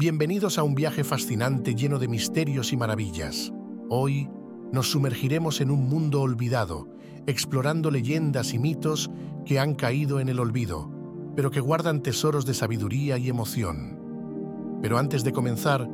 Bienvenidos 0.00 0.56
a 0.56 0.62
un 0.62 0.74
viaje 0.74 1.04
fascinante 1.04 1.74
lleno 1.74 1.98
de 1.98 2.08
misterios 2.08 2.72
y 2.72 2.76
maravillas. 2.78 3.52
Hoy 3.90 4.30
nos 4.72 4.90
sumergiremos 4.90 5.60
en 5.60 5.70
un 5.70 5.90
mundo 5.90 6.22
olvidado, 6.22 6.88
explorando 7.26 7.90
leyendas 7.90 8.54
y 8.54 8.58
mitos 8.58 9.10
que 9.44 9.58
han 9.58 9.74
caído 9.74 10.18
en 10.18 10.30
el 10.30 10.40
olvido, 10.40 10.90
pero 11.36 11.50
que 11.50 11.60
guardan 11.60 12.02
tesoros 12.02 12.46
de 12.46 12.54
sabiduría 12.54 13.18
y 13.18 13.28
emoción. 13.28 14.78
Pero 14.80 14.96
antes 14.96 15.22
de 15.22 15.32
comenzar, 15.32 15.86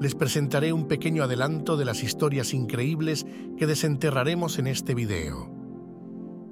les 0.00 0.16
presentaré 0.16 0.72
un 0.72 0.88
pequeño 0.88 1.22
adelanto 1.22 1.76
de 1.76 1.84
las 1.84 2.02
historias 2.02 2.54
increíbles 2.54 3.24
que 3.56 3.68
desenterraremos 3.68 4.58
en 4.58 4.66
este 4.66 4.96
video. 4.96 5.48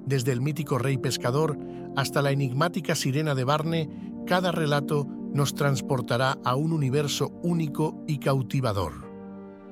Desde 0.05 0.31
el 0.31 0.39
mítico 0.39 0.77
rey 0.77 0.95
pescador 0.95 1.59
hasta 1.97 2.21
la 2.21 2.31
enigmática 2.31 2.95
sirena 2.95 3.35
de 3.35 3.43
Barne, 3.43 3.89
cada 4.25 4.53
relato 4.53 5.05
nos 5.33 5.55
transportará 5.55 6.37
a 6.43 6.55
un 6.55 6.71
universo 6.73 7.31
único 7.41 8.03
y 8.07 8.19
cautivador. 8.19 9.11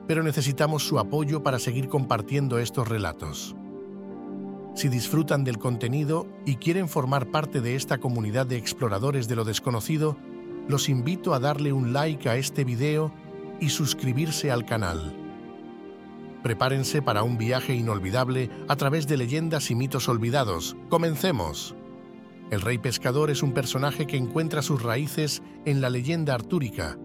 Pero 0.08 0.24
necesitamos 0.24 0.88
su 0.88 1.00
apoyo 1.00 1.44
para 1.44 1.60
seguir 1.60 1.88
compartiendo 1.88 2.60
estos 2.60 2.88
relatos. 2.88 3.56
Si 4.74 4.88
disfrutan 4.90 5.44
del 5.44 5.60
contenido 5.60 6.28
y 6.46 6.56
quieren 6.56 6.88
formar 6.88 7.30
parte 7.30 7.62
de 7.62 7.76
esta 7.76 8.00
comunidad 8.00 8.48
de 8.48 8.58
exploradores 8.58 9.28
de 9.28 9.36
lo 9.36 9.44
desconocido, 9.44 10.18
los 10.68 10.90
invito 10.90 11.34
a 11.34 11.40
darle 11.40 11.74
un 11.74 11.94
like 11.94 12.30
a 12.30 12.38
este 12.38 12.64
video 12.64 13.12
y 13.60 13.70
suscribirse 13.70 14.50
al 14.50 14.66
canal. 14.66 15.14
Prepárense 16.42 17.02
para 17.02 17.24
un 17.24 17.38
viaje 17.38 17.76
inolvidable 17.76 18.50
a 18.68 18.76
través 18.76 19.08
de 19.08 19.18
leyendas 19.18 19.70
y 19.70 19.76
mitos 19.76 20.10
olvidados. 20.10 20.76
¡Comencemos! 20.90 21.76
El 22.52 22.60
rey 22.60 22.78
pescador 22.78 23.32
es 23.32 23.44
un 23.44 23.54
personaje 23.54 24.06
que 24.06 24.18
encuentra 24.18 24.62
sus 24.62 24.84
raíces 24.84 25.42
en 25.64 25.80
la 25.80 25.90
leyenda 25.90 26.34
artúrica, 26.34 26.98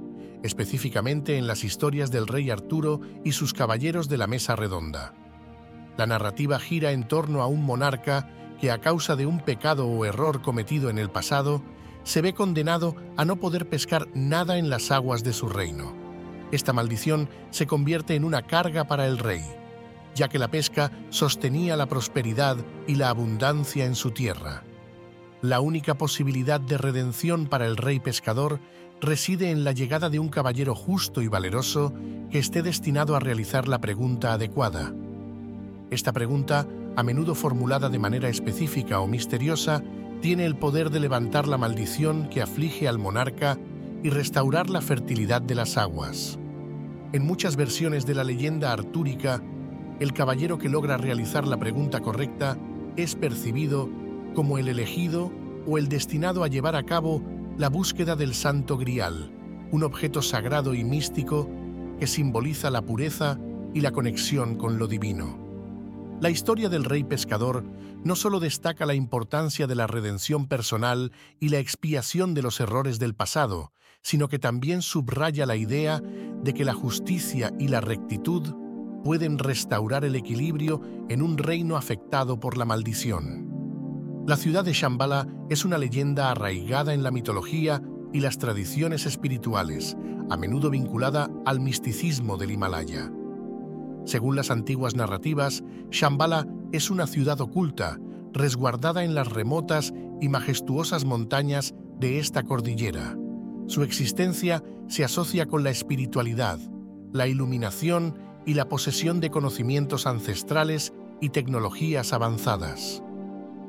específicamente 0.42 1.38
en 1.38 1.46
las 1.46 1.62
historias 1.62 2.10
del 2.10 2.27
rey 2.27 2.50
Arturo 2.50 3.00
y 3.24 3.30
sus 3.30 3.55
caballeros 3.55 4.09
de 4.09 4.19
la 4.19 4.27
mesa 4.27 4.56
redonda. 4.56 5.14
La 5.97 6.06
narrativa 6.06 6.58
gira 6.58 6.91
en 6.91 7.06
torno 7.06 7.42
a 7.42 7.47
un 7.47 7.62
monarca 7.64 8.28
que 8.61 8.72
a 8.72 8.80
causa 8.80 9.14
de 9.14 9.25
un 9.27 9.38
pecado 9.38 9.86
o 9.86 10.05
error 10.05 10.42
cometido 10.42 10.91
en 10.91 10.98
el 10.98 11.11
pasado, 11.11 11.62
se 12.03 12.22
ve 12.22 12.34
condenado 12.34 12.97
a 13.16 13.25
no 13.25 13.36
poder 13.36 13.69
pescar 13.69 14.08
nada 14.14 14.58
en 14.58 14.69
las 14.69 14.91
aguas 14.91 15.22
de 15.22 15.33
su 15.33 15.48
reino. 15.48 15.94
Esta 16.50 16.72
maldición 16.72 17.28
se 17.50 17.69
convierte 17.69 18.16
en 18.16 18.25
una 18.25 18.42
carga 18.42 18.88
para 18.88 19.06
el 19.06 19.19
rey, 19.19 19.42
ya 20.16 20.28
que 20.28 20.41
la 20.41 20.48
pesca 20.48 20.91
sostenía 21.10 21.77
la 21.77 21.86
prosperidad 21.86 22.56
y 22.88 22.97
la 22.97 23.10
abundancia 23.10 23.84
en 23.84 23.94
su 23.94 24.10
tierra. 24.10 24.66
La 25.42 25.61
única 25.61 25.95
posibilidad 25.95 26.61
de 26.61 26.79
redención 26.79 27.47
para 27.47 27.67
el 27.67 27.77
rey 27.77 28.01
pescador 28.01 28.59
reside 29.01 29.51
en 29.51 29.65
la 29.65 29.73
llegada 29.73 30.09
de 30.09 30.19
un 30.19 30.28
caballero 30.28 30.75
justo 30.75 31.20
y 31.20 31.28
valeroso 31.28 31.93
que 32.31 32.39
esté 32.39 32.62
destinado 32.62 33.15
a 33.15 33.20
realizar 33.20 33.69
la 33.69 33.78
pregunta 33.78 34.33
adecuada. 34.33 34.95
Esta 35.91 36.12
pregunta, 36.12 36.67
a 36.97 37.03
menudo 37.03 37.34
formulada 37.34 37.91
de 37.91 37.98
manera 37.98 38.31
específica 38.31 39.01
o 39.01 39.06
misteriosa, 39.06 39.83
tiene 40.23 40.47
el 40.47 40.56
poder 40.56 40.91
de 40.91 41.01
levantar 41.01 41.47
la 41.47 41.59
maldición 41.59 42.31
que 42.31 42.41
aflige 42.41 42.89
al 42.89 42.98
monarca 42.98 43.59
y 44.03 44.09
restaurar 44.09 44.71
la 44.71 44.81
fertilidad 44.81 45.43
de 45.43 45.55
las 45.55 45.77
aguas. 45.77 46.39
En 47.12 47.25
muchas 47.25 47.56
versiones 47.56 48.06
de 48.06 48.15
la 48.15 48.25
leyenda 48.25 48.73
artúrica, 48.73 49.43
el 50.00 50.15
caballero 50.15 50.59
que 50.59 50.71
logra 50.71 50.97
realizar 50.97 51.47
la 51.47 51.59
pregunta 51.59 52.00
correcta 52.00 52.56
es 52.97 53.15
percibido 53.15 53.89
como 54.37 54.59
el 54.59 54.69
elegido 54.69 55.33
o 55.67 55.79
el 55.79 55.89
destinado 55.89 56.45
a 56.45 56.48
llevar 56.48 56.77
a 56.77 56.84
cabo 56.84 57.23
la 57.56 57.70
búsqueda 57.70 58.17
del 58.17 58.34
Santo 58.34 58.77
Grial, 58.77 59.33
un 59.73 59.83
objeto 59.83 60.20
sagrado 60.20 60.75
y 60.75 60.84
místico 60.84 61.48
que 61.98 62.06
simboliza 62.06 62.70
la 62.70 62.83
pureza 62.83 63.39
y 63.73 63.81
la 63.81 63.93
conexión 63.93 64.56
con 64.56 64.78
lo 64.78 64.89
divino. 64.89 65.39
La 66.20 66.28
historia 66.28 66.69
del 66.69 66.84
rey 66.84 67.03
pescador 67.03 67.65
no 68.05 68.15
solo 68.15 68.38
destaca 68.38 68.84
la 68.84 68.94
importancia 68.94 69.66
de 69.66 69.75
la 69.75 69.87
redención 69.87 70.47
personal 70.49 71.12
y 71.41 71.49
la 71.49 71.59
expiación 71.59 72.34
de 72.34 72.43
los 72.43 72.60
errores 72.60 72.99
del 72.99 73.15
pasado, 73.15 73.72
sino 74.03 74.28
que 74.28 74.39
también 74.39 74.83
subraya 74.83 75.47
la 75.47 75.56
idea 75.56 76.03
de 76.43 76.53
que 76.53 76.66
la 76.66 76.75
justicia 76.75 77.55
y 77.59 77.69
la 77.69 77.81
rectitud 77.81 78.55
pueden 79.03 79.39
restaurar 79.39 80.05
el 80.05 80.15
equilibrio 80.15 80.83
en 81.09 81.22
un 81.22 81.39
reino 81.39 81.77
afectado 81.77 82.39
por 82.39 82.59
la 82.59 82.66
maldición. 82.66 83.56
La 84.26 84.37
ciudad 84.37 84.64
de 84.64 84.72
Shambhala 84.72 85.28
es 85.50 85.64
una 85.64 85.78
leyenda 85.78 86.32
arraigada 86.32 86.92
en 86.94 87.04
la 87.04 87.12
mitología 87.12 87.81
y 88.12 88.19
las 88.19 88.38
tradiciones 88.38 89.06
espirituales, 89.06 89.97
a 90.28 90.37
menudo 90.37 90.69
vinculada 90.69 91.31
al 91.44 91.60
misticismo 91.60 92.36
del 92.36 92.50
Himalaya. 92.50 93.12
Según 94.04 94.34
las 94.34 94.50
antiguas 94.50 94.97
narrativas, 94.97 95.62
Shambhala 95.92 96.44
es 96.72 96.91
una 96.91 97.06
ciudad 97.06 97.41
oculta, 97.41 98.00
resguardada 98.32 99.04
en 99.04 99.15
las 99.15 99.31
remotas 99.31 99.94
y 100.20 100.28
majestuosas 100.28 101.04
montañas 101.04 101.76
de 102.00 102.19
esta 102.19 102.42
cordillera. 102.42 103.16
Su 103.69 103.84
existencia 103.84 104.60
se 104.88 105.04
asocia 105.04 105.47
con 105.47 105.62
la 105.62 105.70
espiritualidad, 105.70 106.59
la 107.12 107.28
iluminación 107.28 108.19
y 108.44 108.54
la 108.54 108.69
posesión 108.69 109.20
de 109.20 109.31
conocimientos 109.31 110.04
ancestrales 110.04 110.92
y 111.20 111.28
tecnologías 111.28 112.12
avanzadas. 112.12 113.04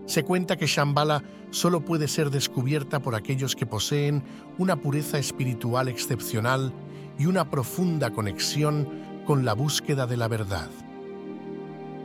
Se 0.08 0.24
cuenta 0.24 0.56
que 0.56 0.66
Shambhala 0.66 1.22
solo 1.52 1.86
puede 1.86 2.08
ser 2.08 2.32
descubierta 2.32 3.02
por 3.02 3.14
aquellos 3.14 3.56
que 3.56 3.66
poseen 3.66 4.24
una 4.58 4.78
pureza 4.78 5.20
espiritual 5.20 5.90
excepcional 5.90 6.74
y 7.20 7.26
una 7.26 7.50
profunda 7.50 8.12
conexión 8.12 8.88
con 9.26 9.44
la 9.44 9.54
búsqueda 9.54 10.08
de 10.08 10.18
la 10.18 10.30
verdad. 10.30 10.70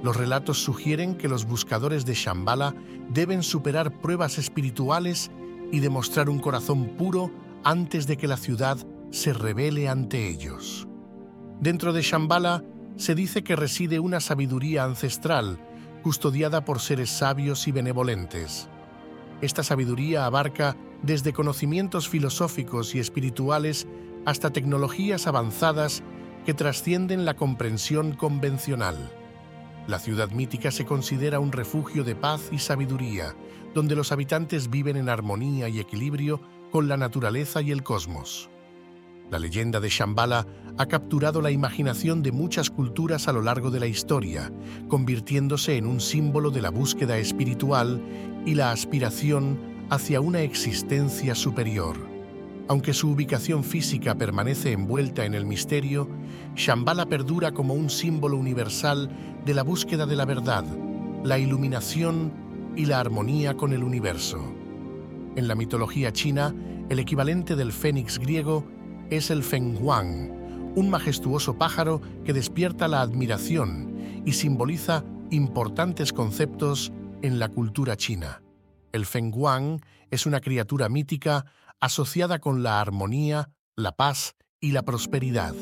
Los 0.02 0.16
relatos 0.16 0.58
sugieren 0.58 1.14
que 1.14 1.28
los 1.28 1.46
buscadores 1.46 2.04
de 2.04 2.14
Shambhala 2.14 2.74
deben 3.08 3.44
superar 3.44 4.00
pruebas 4.00 4.36
espirituales 4.36 5.30
y 5.70 5.78
demostrar 5.78 6.28
un 6.28 6.40
corazón 6.40 6.96
puro 6.98 7.30
antes 7.62 8.08
de 8.08 8.16
que 8.16 8.26
la 8.26 8.36
ciudad 8.36 8.78
se 9.12 9.32
revele 9.32 9.88
ante 9.88 10.28
ellos. 10.28 10.88
Dentro 11.60 11.92
de 11.92 12.02
Shambhala 12.02 12.64
se 12.96 13.14
dice 13.14 13.44
que 13.44 13.54
reside 13.54 14.00
una 14.00 14.18
sabiduría 14.18 14.82
ancestral 14.82 15.60
custodiada 16.02 16.64
por 16.64 16.80
seres 16.80 17.10
sabios 17.10 17.66
y 17.68 17.72
benevolentes. 17.72 18.68
Esta 19.40 19.62
sabiduría 19.62 20.26
abarca 20.26 20.76
desde 21.02 21.32
conocimientos 21.32 22.08
filosóficos 22.08 22.94
y 22.94 23.00
espirituales 23.00 23.86
hasta 24.24 24.50
tecnologías 24.50 25.26
avanzadas 25.26 26.02
que 26.44 26.54
trascienden 26.54 27.24
la 27.24 27.34
comprensión 27.34 28.12
convencional. 28.12 28.96
La 29.88 29.98
ciudad 29.98 30.30
mítica 30.30 30.70
se 30.70 30.84
considera 30.84 31.40
un 31.40 31.50
refugio 31.50 32.04
de 32.04 32.14
paz 32.14 32.50
y 32.52 32.58
sabiduría, 32.58 33.34
donde 33.74 33.96
los 33.96 34.12
habitantes 34.12 34.70
viven 34.70 34.96
en 34.96 35.08
armonía 35.08 35.68
y 35.68 35.80
equilibrio 35.80 36.40
con 36.70 36.86
la 36.86 36.96
naturaleza 36.96 37.62
y 37.62 37.72
el 37.72 37.82
cosmos. 37.82 38.51
La 39.32 39.38
leyenda 39.38 39.80
de 39.80 39.88
Shambhala 39.88 40.46
ha 40.76 40.86
capturado 40.88 41.40
la 41.40 41.50
imaginación 41.50 42.22
de 42.22 42.32
muchas 42.32 42.68
culturas 42.68 43.28
a 43.28 43.32
lo 43.32 43.40
largo 43.40 43.70
de 43.70 43.80
la 43.80 43.86
historia, 43.86 44.52
convirtiéndose 44.88 45.78
en 45.78 45.86
un 45.86 46.02
símbolo 46.02 46.50
de 46.50 46.60
la 46.60 46.68
búsqueda 46.68 47.16
espiritual 47.16 47.98
y 48.44 48.54
la 48.54 48.72
aspiración 48.72 49.58
hacia 49.88 50.20
una 50.20 50.42
existencia 50.42 51.34
superior. 51.34 51.96
Aunque 52.68 52.92
su 52.92 53.08
ubicación 53.08 53.64
física 53.64 54.14
permanece 54.16 54.72
envuelta 54.72 55.24
en 55.24 55.32
el 55.32 55.46
misterio, 55.46 56.10
Shambhala 56.54 57.06
perdura 57.06 57.52
como 57.52 57.72
un 57.72 57.88
símbolo 57.88 58.36
universal 58.36 59.08
de 59.46 59.54
la 59.54 59.62
búsqueda 59.62 60.04
de 60.04 60.16
la 60.16 60.26
verdad, 60.26 60.66
la 61.24 61.38
iluminación 61.38 62.34
y 62.76 62.84
la 62.84 63.00
armonía 63.00 63.56
con 63.56 63.72
el 63.72 63.82
universo. 63.82 64.52
En 65.36 65.48
la 65.48 65.54
mitología 65.54 66.12
china, 66.12 66.54
el 66.90 66.98
equivalente 66.98 67.56
del 67.56 67.72
fénix 67.72 68.18
griego 68.18 68.66
es 69.16 69.30
el 69.30 69.42
fenghuang, 69.42 70.72
un 70.74 70.88
majestuoso 70.88 71.58
pájaro 71.58 72.00
que 72.24 72.32
despierta 72.32 72.88
la 72.88 73.02
admiración 73.02 74.22
y 74.24 74.32
simboliza 74.32 75.04
importantes 75.30 76.14
conceptos 76.14 76.92
en 77.20 77.38
la 77.38 77.48
cultura 77.48 77.96
china. 77.96 78.42
El 78.90 79.04
fenghuang 79.04 79.80
es 80.10 80.24
una 80.24 80.40
criatura 80.40 80.88
mítica 80.88 81.44
asociada 81.78 82.38
con 82.38 82.62
la 82.62 82.80
armonía, 82.80 83.50
la 83.76 83.92
paz 83.92 84.34
y 84.60 84.72
la 84.72 84.82
prosperidad, 84.82 85.54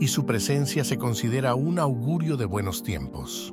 y 0.00 0.08
su 0.08 0.24
presencia 0.24 0.82
se 0.82 0.96
considera 0.96 1.54
un 1.54 1.78
augurio 1.78 2.38
de 2.38 2.46
buenos 2.46 2.82
tiempos. 2.82 3.52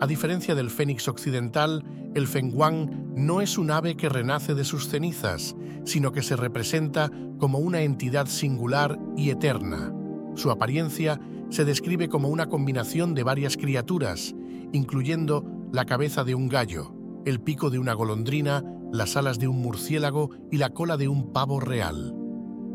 A 0.00 0.06
diferencia 0.06 0.54
del 0.54 0.68
fénix 0.68 1.08
occidental, 1.08 1.82
el 2.14 2.26
fenghuang 2.26 3.14
no 3.14 3.40
es 3.40 3.56
un 3.56 3.70
ave 3.70 3.96
que 3.96 4.10
renace 4.10 4.54
de 4.54 4.64
sus 4.64 4.88
cenizas, 4.88 5.56
sino 5.86 6.12
que 6.12 6.22
se 6.22 6.36
representa 6.36 7.10
como 7.38 7.58
una 7.58 7.80
entidad 7.80 8.26
singular 8.26 8.98
y 9.16 9.30
eterna. 9.30 9.94
Su 10.34 10.50
apariencia 10.50 11.18
se 11.48 11.64
describe 11.64 12.08
como 12.08 12.28
una 12.28 12.46
combinación 12.46 13.14
de 13.14 13.22
varias 13.22 13.56
criaturas, 13.56 14.34
incluyendo 14.72 15.44
la 15.72 15.86
cabeza 15.86 16.24
de 16.24 16.34
un 16.34 16.48
gallo, 16.48 16.92
el 17.24 17.40
pico 17.40 17.70
de 17.70 17.78
una 17.78 17.94
golondrina, 17.94 18.62
las 18.92 19.16
alas 19.16 19.38
de 19.38 19.48
un 19.48 19.62
murciélago 19.62 20.30
y 20.50 20.58
la 20.58 20.70
cola 20.70 20.96
de 20.96 21.08
un 21.08 21.32
pavo 21.32 21.60
real. 21.60 22.14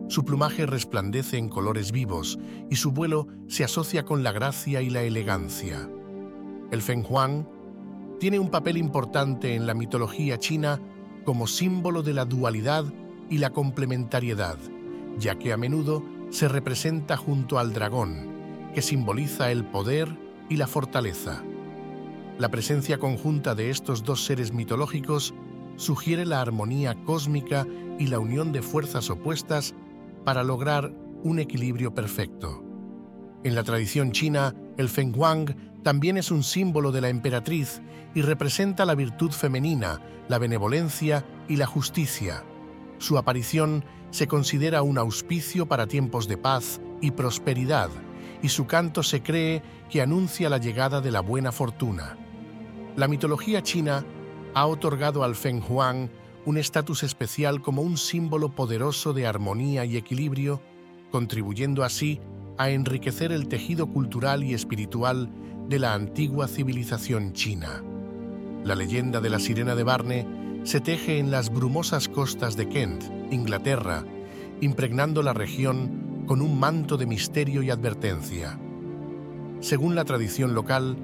Su 0.07 0.25
plumaje 0.25 0.65
resplandece 0.65 1.37
en 1.37 1.47
colores 1.47 1.91
vivos 1.91 2.37
y 2.69 2.75
su 2.75 2.91
vuelo 2.91 3.27
se 3.47 3.63
asocia 3.63 4.03
con 4.03 4.23
la 4.23 4.31
gracia 4.31 4.81
y 4.81 4.89
la 4.89 5.03
elegancia. 5.03 5.89
El 6.71 6.81
Feng 6.81 7.05
Huang 7.09 7.45
tiene 8.19 8.39
un 8.39 8.49
papel 8.49 8.77
importante 8.77 9.55
en 9.55 9.65
la 9.65 9.73
mitología 9.73 10.37
china 10.37 10.81
como 11.23 11.47
símbolo 11.47 12.03
de 12.03 12.13
la 12.13 12.25
dualidad 12.25 12.85
y 13.31 13.37
la 13.37 13.51
complementariedad, 13.51 14.57
ya 15.17 15.39
que 15.39 15.53
a 15.53 15.57
menudo 15.57 16.03
se 16.29 16.49
representa 16.49 17.15
junto 17.15 17.57
al 17.57 17.71
dragón, 17.71 18.69
que 18.75 18.81
simboliza 18.81 19.51
el 19.51 19.63
poder 19.63 20.09
y 20.49 20.57
la 20.57 20.67
fortaleza. 20.67 21.41
La 22.37 22.49
presencia 22.49 22.97
conjunta 22.97 23.55
de 23.55 23.69
estos 23.69 24.03
dos 24.03 24.25
seres 24.25 24.51
mitológicos 24.51 25.33
sugiere 25.77 26.25
la 26.25 26.41
armonía 26.41 26.93
cósmica 27.05 27.65
y 27.97 28.07
la 28.07 28.19
unión 28.19 28.51
de 28.51 28.61
fuerzas 28.61 29.09
opuestas 29.09 29.75
para 30.25 30.43
lograr 30.43 30.93
un 31.23 31.39
equilibrio 31.39 31.95
perfecto. 31.95 32.61
En 33.45 33.55
la 33.55 33.63
tradición 33.63 34.11
china, 34.11 34.53
el 34.77 34.89
Feng 34.89 35.13
Huang 35.15 35.55
también 35.83 36.17
es 36.17 36.31
un 36.31 36.43
símbolo 36.43 36.91
de 36.91 36.99
la 36.99 37.09
emperatriz 37.09 37.81
y 38.13 38.23
representa 38.23 38.85
la 38.85 38.95
virtud 38.95 39.31
femenina, 39.31 40.01
la 40.27 40.37
benevolencia 40.37 41.25
y 41.47 41.55
la 41.55 41.65
justicia. 41.65 42.43
Su 43.01 43.17
aparición 43.17 43.83
se 44.11 44.27
considera 44.27 44.83
un 44.83 44.99
auspicio 44.99 45.65
para 45.65 45.87
tiempos 45.87 46.27
de 46.27 46.37
paz 46.37 46.79
y 47.01 47.09
prosperidad, 47.09 47.89
y 48.43 48.49
su 48.49 48.67
canto 48.67 49.01
se 49.01 49.23
cree 49.23 49.63
que 49.89 50.03
anuncia 50.03 50.51
la 50.51 50.59
llegada 50.59 51.01
de 51.01 51.09
la 51.09 51.21
buena 51.21 51.51
fortuna. 51.51 52.15
La 52.95 53.07
mitología 53.07 53.63
china 53.63 54.05
ha 54.53 54.67
otorgado 54.67 55.23
al 55.23 55.33
Feng 55.33 55.63
Huang 55.67 56.11
un 56.45 56.59
estatus 56.59 57.01
especial 57.01 57.63
como 57.63 57.81
un 57.81 57.97
símbolo 57.97 58.49
poderoso 58.49 59.13
de 59.13 59.25
armonía 59.25 59.83
y 59.83 59.97
equilibrio, 59.97 60.61
contribuyendo 61.09 61.83
así 61.83 62.19
a 62.59 62.69
enriquecer 62.69 63.31
el 63.31 63.47
tejido 63.47 63.87
cultural 63.87 64.43
y 64.43 64.53
espiritual 64.53 65.27
de 65.67 65.79
la 65.79 65.95
antigua 65.95 66.47
civilización 66.47 67.33
china. 67.33 67.83
La 68.63 68.75
leyenda 68.75 69.21
de 69.21 69.31
la 69.31 69.39
sirena 69.39 69.73
de 69.73 69.83
Barne 69.83 70.40
se 70.63 70.79
teje 70.79 71.17
en 71.17 71.31
las 71.31 71.51
brumosas 71.51 72.07
costas 72.07 72.55
de 72.55 72.69
Kent, 72.69 73.03
Inglaterra, 73.31 74.05
impregnando 74.61 75.23
la 75.23 75.33
región 75.33 76.23
con 76.27 76.41
un 76.41 76.59
manto 76.59 76.97
de 76.97 77.07
misterio 77.07 77.63
y 77.63 77.71
advertencia. 77.71 78.59
Según 79.59 79.95
la 79.95 80.05
tradición 80.05 80.53
local, 80.53 80.97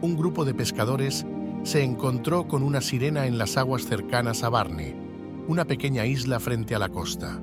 un 0.00 0.16
grupo 0.16 0.44
de 0.44 0.54
pescadores 0.54 1.26
se 1.62 1.84
encontró 1.84 2.48
con 2.48 2.62
una 2.62 2.80
sirena 2.80 3.26
en 3.26 3.38
las 3.38 3.56
aguas 3.56 3.86
cercanas 3.86 4.42
a 4.42 4.48
Barne, 4.48 4.96
una 5.46 5.66
pequeña 5.66 6.06
isla 6.06 6.40
frente 6.40 6.74
a 6.74 6.78
la 6.78 6.88
costa. 6.88 7.40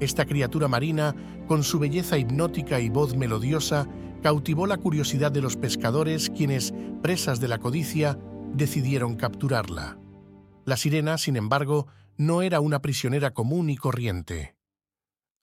Esta 0.00 0.24
criatura 0.24 0.68
marina, 0.68 1.14
con 1.46 1.64
su 1.64 1.78
belleza 1.78 2.18
hipnótica 2.18 2.80
y 2.80 2.88
voz 2.88 3.14
melodiosa, 3.14 3.86
cautivó 4.22 4.66
la 4.66 4.78
curiosidad 4.78 5.30
de 5.32 5.42
los 5.42 5.56
pescadores 5.56 6.30
quienes, 6.30 6.72
presas 7.02 7.40
de 7.40 7.48
la 7.48 7.58
codicia, 7.58 8.18
decidieron 8.54 9.16
capturarla. 9.16 9.98
La 10.68 10.76
sirena, 10.76 11.16
sin 11.16 11.36
embargo, 11.36 11.86
no 12.18 12.42
era 12.42 12.60
una 12.60 12.82
prisionera 12.82 13.32
común 13.32 13.70
y 13.70 13.78
corriente. 13.78 14.54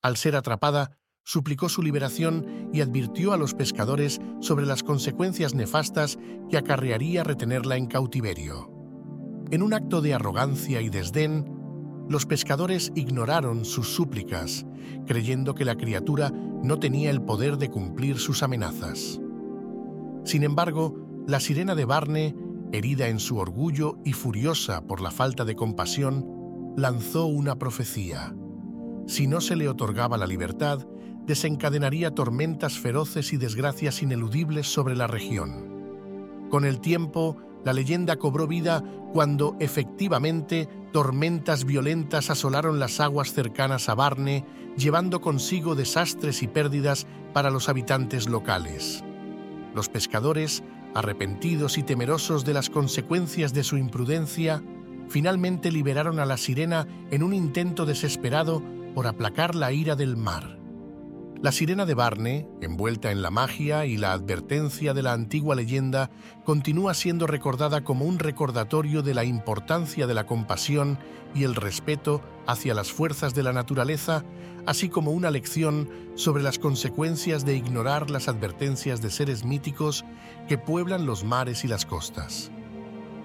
Al 0.04 0.18
ser 0.18 0.36
atrapada, 0.36 1.00
suplicó 1.24 1.68
su 1.68 1.81
liberación 1.81 2.69
y 2.72 2.81
advirtió 2.81 3.33
a 3.33 3.38
los 3.38 3.56
pescadores 3.56 4.22
sobre 4.39 4.68
las 4.68 4.83
consecuencias 4.83 5.56
nefastas 5.56 6.19
que 6.48 6.60
acarrearía 6.60 7.24
retenerla 7.24 7.75
en 7.75 7.88
cautiverio. 7.88 8.69
En 9.50 9.63
un 9.63 9.74
acto 9.74 10.00
de 10.01 10.13
arrogancia 10.13 10.80
y 10.81 10.89
desdén, 10.89 11.51
los 12.07 12.27
pescadores 12.27 12.92
ignoraron 12.94 13.66
sus 13.66 13.95
súplicas, 13.95 14.68
creyendo 15.07 15.56
que 15.56 15.66
la 15.66 15.75
criatura 15.75 16.30
no 16.30 16.77
tenía 16.77 17.10
el 17.10 17.24
poder 17.24 17.57
de 17.57 17.72
cumplir 17.72 18.19
sus 18.19 18.44
amenazas. 18.44 19.19
Sin 20.24 20.44
embargo, 20.44 20.94
la 21.25 21.39
sirena 21.39 21.74
de 21.74 21.86
Barne, 21.86 22.36
herida 22.77 23.07
en 23.07 23.19
su 23.19 23.38
orgullo 23.38 23.98
y 24.04 24.13
furiosa 24.13 24.81
por 24.81 25.01
la 25.01 25.12
falta 25.12 25.45
de 25.45 25.56
compasión, 25.56 26.74
lanzó 26.77 27.25
una 27.25 27.56
profecía. 27.56 28.36
Si 29.07 29.27
no 29.27 29.42
se 29.42 29.56
le 29.56 29.69
otorgaba 29.69 30.18
la 30.18 30.27
libertad, 30.27 30.86
desencadenaría 31.25 32.12
tormentas 32.12 32.77
feroces 32.77 33.33
y 33.33 33.38
desgracias 33.38 34.01
ineludibles 34.01 34.68
sobre 34.68 34.95
la 34.95 35.07
región. 35.07 36.48
Con 36.50 36.66
el 36.66 36.80
tiempo, 36.80 37.38
la 37.63 37.74
leyenda 37.74 38.18
cobró 38.18 38.48
vida 38.48 38.83
cuando, 39.12 39.56
efectivamente, 39.60 40.69
tormentas 40.92 41.66
violentas 41.66 42.30
asolaron 42.30 42.80
las 42.80 43.00
aguas 43.00 43.33
cercanas 43.33 43.89
a 43.89 43.95
Barne, 43.95 44.45
llevando 44.77 45.22
consigo 45.22 45.74
desastres 45.74 46.44
y 46.44 46.48
pérdidas 46.48 47.07
para 47.33 47.50
los 47.50 47.69
habitantes 47.69 48.30
locales. 48.30 49.04
Los 49.74 49.89
pescadores, 49.89 50.63
arrepentidos 50.95 51.77
y 51.77 51.83
temerosos 51.83 52.45
de 52.45 52.53
las 52.53 52.71
consecuencias 52.71 53.53
de 53.53 53.63
su 53.63 53.77
imprudencia, 53.77 54.63
finalmente 55.09 55.71
liberaron 55.71 56.19
a 56.19 56.25
la 56.25 56.38
sirena 56.38 56.88
en 57.12 57.21
un 57.21 57.33
intento 57.33 57.86
desesperado 57.86 58.63
por 58.95 59.06
aplacar 59.06 59.53
la 59.53 59.71
ira 59.71 59.95
del 59.95 60.18
mar. 60.18 60.64
La 61.41 61.51
sirena 61.51 61.85
de 61.85 61.93
Barne, 61.93 62.47
envuelta 62.61 63.11
en 63.11 63.21
la 63.21 63.29
magia 63.29 63.85
y 63.85 63.97
la 63.97 64.13
advertencia 64.13 64.93
de 64.93 65.03
la 65.03 65.13
antigua 65.13 65.55
leyenda, 65.55 66.09
continúa 66.43 66.93
siendo 66.93 67.27
recordada 67.27 67.83
como 67.83 68.05
un 68.05 68.19
recordatorio 68.19 69.03
de 69.03 69.13
la 69.13 69.25
importancia 69.25 70.07
de 70.07 70.13
la 70.13 70.25
compasión 70.25 70.97
y 71.35 71.43
el 71.43 71.53
respeto 71.53 72.21
hacia 72.47 72.73
las 72.73 72.91
fuerzas 72.91 73.35
de 73.35 73.43
la 73.43 73.53
naturaleza, 73.53 74.23
así 74.65 74.89
como 74.89 75.11
una 75.11 75.29
lección 75.29 75.89
sobre 76.15 76.41
las 76.41 76.57
consecuencias 76.57 77.45
de 77.45 77.55
ignorar 77.55 78.09
las 78.09 78.27
advertencias 78.27 79.01
de 79.01 79.11
seres 79.11 79.43
míticos 79.43 80.05
que 80.47 80.57
pueblan 80.57 81.05
los 81.05 81.23
mares 81.23 81.63
y 81.63 81.67
las 81.67 81.85
costas. 81.85 82.49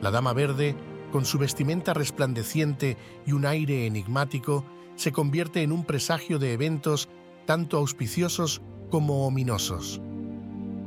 La 0.03 0.11
Dama 0.11 0.33
Verde, 0.33 0.75
con 1.13 1.25
su 1.25 1.39
vestimenta 1.39 1.95
resplandeciente 1.95 2.97
y 3.27 3.33
un 3.33 3.47
aire 3.47 3.87
enigmático, 3.87 4.65
se 4.97 5.13
convierte 5.13 5.63
en 5.63 5.73
un 5.73 5.85
presagio 5.85 6.39
de 6.39 6.53
eventos 6.53 7.09
tanto 7.51 7.79
auspiciosos 7.79 8.63
como 8.93 9.27
ominosos. 9.27 10.01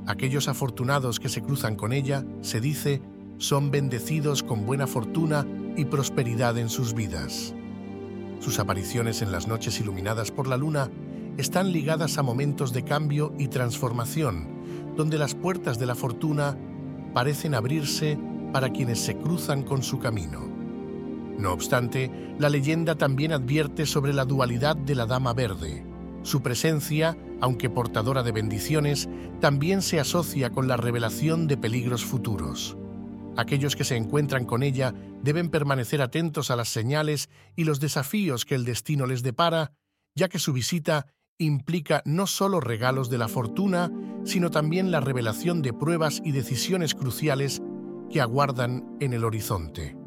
Aquellos 0.07 0.47
afortunados 0.47 1.19
que 1.19 1.27
se 1.27 1.41
cruzan 1.41 1.75
con 1.75 1.91
ella, 1.91 2.23
se 2.39 2.61
dice, 2.61 3.01
son 3.37 3.69
bendecidos 3.69 4.43
con 4.43 4.65
buena 4.65 4.87
fortuna 4.87 5.45
y 5.75 5.83
prosperidad 5.83 6.57
en 6.57 6.69
sus 6.69 6.93
vidas. 6.93 7.53
Sus 8.39 8.59
apariciones 8.59 9.21
en 9.21 9.33
las 9.33 9.45
noches 9.45 9.77
iluminadas 9.81 10.31
por 10.31 10.47
la 10.47 10.55
luna 10.55 10.89
están 11.35 11.73
ligadas 11.73 12.17
a 12.17 12.23
momentos 12.23 12.71
de 12.71 12.85
cambio 12.85 13.33
y 13.37 13.49
transformación, 13.49 14.47
donde 14.95 15.17
las 15.17 15.35
puertas 15.35 15.79
de 15.79 15.85
la 15.85 15.95
fortuna 15.95 16.57
parecen 17.13 17.55
abrirse 17.55 18.17
para 18.53 18.69
quienes 18.69 18.99
se 18.99 19.17
cruzan 19.17 19.63
con 19.63 19.83
su 19.83 19.99
camino. 19.99 20.47
No 21.37 21.51
obstante, 21.51 22.09
la 22.39 22.47
leyenda 22.47 22.95
también 22.95 23.33
advierte 23.33 23.85
sobre 23.85 24.13
la 24.13 24.23
dualidad 24.23 24.77
de 24.77 24.95
la 24.95 25.05
Dama 25.05 25.33
Verde, 25.33 25.91
su 26.23 26.41
presencia, 26.41 27.17
aunque 27.41 27.69
portadora 27.69 28.23
de 28.23 28.31
bendiciones, 28.31 29.07
también 29.39 29.81
se 29.81 29.99
asocia 29.99 30.49
con 30.49 30.67
la 30.67 30.77
revelación 30.77 31.47
de 31.47 31.57
peligros 31.57 32.03
futuros. 32.03 32.77
Aquellos 33.35 33.75
que 33.75 33.83
se 33.83 33.95
encuentran 33.95 34.45
con 34.45 34.63
ella 34.63 34.93
deben 35.21 35.49
permanecer 35.49 36.01
atentos 36.01 36.51
a 36.51 36.55
las 36.55 36.69
señales 36.69 37.29
y 37.55 37.63
los 37.63 37.79
desafíos 37.79 38.45
que 38.45 38.55
el 38.55 38.65
destino 38.65 39.05
les 39.05 39.23
depara, 39.23 39.73
ya 40.15 40.29
que 40.29 40.39
su 40.39 40.53
visita 40.53 41.07
implica 41.39 42.03
no 42.05 42.27
solo 42.27 42.59
regalos 42.59 43.09
de 43.09 43.17
la 43.17 43.27
fortuna, 43.27 43.91
sino 44.23 44.51
también 44.51 44.91
la 44.91 44.99
revelación 44.99 45.61
de 45.61 45.73
pruebas 45.73 46.21
y 46.23 46.31
decisiones 46.31 46.93
cruciales 46.93 47.61
que 48.09 48.21
aguardan 48.21 48.85
en 48.99 49.13
el 49.13 49.25
horizonte. 49.25 49.97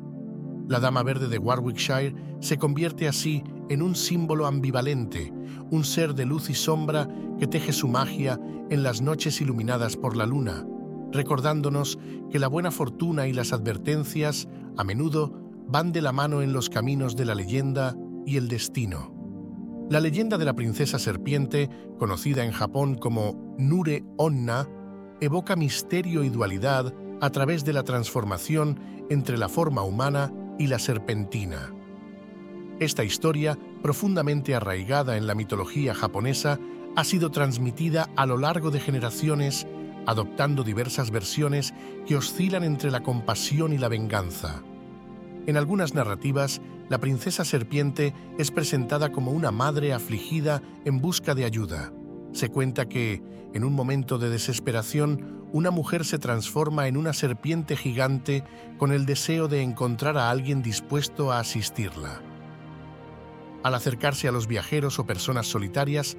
La 0.69 0.81
Dama 0.81 1.03
Verde 1.03 1.29
de 1.29 1.39
Warwickshire 1.39 2.15
se 2.41 2.59
convierte 2.59 3.09
así 3.09 3.43
en 3.69 3.83
un 3.83 3.95
símbolo 3.95 4.47
ambivalente, 4.47 5.33
un 5.71 5.85
ser 5.85 6.15
de 6.15 6.27
luz 6.27 6.51
y 6.51 6.55
sombra 6.55 7.09
que 7.39 7.47
teje 7.47 7.73
su 7.73 7.89
magia 7.89 8.41
en 8.71 8.83
las 8.83 9.01
noches 9.01 9.41
iluminadas 9.41 9.97
por 9.97 10.17
la 10.17 10.27
luna, 10.27 10.67
recordándonos 11.13 11.99
que 12.31 12.39
la 12.39 12.49
buena 12.49 12.71
fortuna 12.71 13.27
y 13.27 13.33
las 13.33 13.53
advertencias 13.53 14.49
a 14.77 14.85
menudo 14.85 15.33
van 15.69 15.93
de 15.93 16.03
la 16.03 16.13
mano 16.13 16.43
en 16.43 16.53
los 16.53 16.71
caminos 16.71 17.17
de 17.17 17.25
la 17.25 17.35
leyenda 17.35 17.97
y 18.25 18.37
el 18.37 18.49
destino. 18.49 19.15
La 19.89 20.01
leyenda 20.01 20.37
de 20.37 20.45
la 20.45 20.55
princesa 20.55 20.99
serpiente, 20.99 21.71
conocida 21.99 22.45
en 22.45 22.51
Japón 22.51 22.97
como 22.97 23.55
Nure 23.57 24.05
Onna, 24.17 24.69
evoca 25.21 25.55
misterio 25.57 26.25
y 26.25 26.29
dualidad 26.29 26.93
a 27.21 27.31
través 27.31 27.65
de 27.65 27.73
la 27.73 27.85
transformación 27.85 28.81
entre 29.11 29.39
la 29.39 29.49
forma 29.49 29.83
humana 29.83 30.33
y 30.59 30.67
la 30.67 30.79
serpentina. 30.79 31.75
Esta 32.78 33.04
historia, 33.04 33.59
profundamente 33.83 34.54
arraigada 34.54 35.16
en 35.16 35.26
la 35.26 35.35
mitología 35.35 35.95
japonesa, 35.95 36.59
ha 36.95 37.04
sido 37.04 37.30
transmitida 37.30 38.11
a 38.16 38.26
lo 38.26 38.37
largo 38.37 38.71
de 38.71 38.80
generaciones, 38.80 39.66
adoptando 40.04 40.62
diversas 40.62 41.11
versiones 41.11 41.73
que 42.06 42.16
oscilan 42.16 42.64
entre 42.64 42.90
la 42.90 43.02
compasión 43.02 43.73
y 43.73 43.78
la 43.78 43.88
venganza. 43.88 44.62
En 45.47 45.56
algunas 45.56 45.95
narrativas 45.95 46.61
la 46.90 46.99
princesa 46.99 47.47
serpiente 47.47 48.12
es 48.38 48.50
presentada 48.50 49.11
como 49.11 49.30
una 49.30 49.50
madre 49.50 49.95
afligida 49.95 50.61
en 50.85 51.00
busca 51.00 51.35
de 51.35 51.47
ayuda. 51.47 51.92
Se 52.33 52.50
cuenta 52.50 52.90
que, 52.90 53.23
en 53.54 53.64
un 53.64 53.73
momento 53.73 54.18
de 54.18 54.28
desesperación, 54.28 55.47
una 55.52 55.71
mujer 55.71 56.04
se 56.04 56.18
transforma 56.18 56.88
en 56.88 56.99
una 56.99 57.14
serpiente 57.14 57.75
gigante 57.75 58.45
con 58.76 58.92
el 58.92 59.06
deseo 59.06 59.49
de 59.49 59.62
encontrar 59.62 60.18
a 60.18 60.30
alguien 60.30 60.62
dispuesto 60.62 61.33
a 61.33 61.40
asistirla. 61.40 62.21
Al 63.63 63.75
acercarse 63.75 64.29
a 64.29 64.33
los 64.33 64.47
viajeros 64.47 64.99
o 64.99 65.07
personas 65.07 65.47
solitarias, 65.47 66.17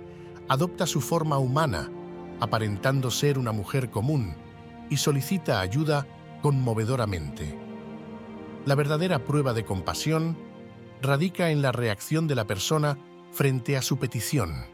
adopta 0.48 0.86
su 0.86 1.02
forma 1.02 1.38
humana, 1.38 1.90
aparentando 2.40 3.12
ser 3.12 3.38
una 3.38 3.52
mujer 3.52 3.90
común, 3.90 4.36
y 4.90 4.98
solicita 4.98 5.60
ayuda 5.60 6.08
conmovedoramente. 6.42 7.58
La 8.66 8.76
verdadera 8.76 9.24
prueba 9.24 9.54
de 9.54 9.66
compasión 9.66 10.38
radica 11.02 11.52
en 11.52 11.62
la 11.62 11.72
reacción 11.72 12.28
de 12.28 12.36
la 12.36 12.46
persona 12.46 12.98
frente 13.32 13.78
a 13.78 13.82
su 13.82 13.98
petición, 13.98 14.66